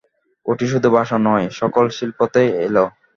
ওটি 0.45 0.65
শুধু 0.71 0.87
ভাষায় 0.95 1.23
নয়, 1.27 1.45
সকল 1.59 1.85
শিল্পতেই 1.97 2.49
এল। 2.65 2.75